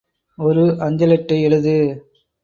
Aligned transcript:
ஒரு 0.37 0.63
அஞ்சலட்டை 0.79 1.37
எழுது! 1.41 1.75